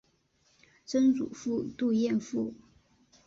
[0.83, 2.55] 曾祖父杜彦父。